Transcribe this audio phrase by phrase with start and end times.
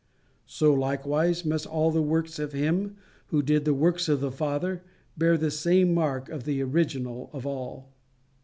[0.47, 4.81] So likewise must all the works of him who did the works of the Father
[5.15, 7.93] bear the same mark of the original of all.